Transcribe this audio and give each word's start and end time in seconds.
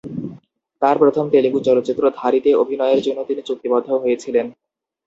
তাঁর 0.81 0.95
প্রথম 0.97 1.25
তেলুগু 1.33 1.59
চলচ্চিত্র 1.67 2.03
"ধারী"-তে 2.19 2.51
অভিনয়ের 2.55 2.99
জন্য 3.01 3.19
তিনি 3.29 3.41
চুক্তিবদ্ধ 3.43 3.89
হয়েছিলেন। 4.03 4.45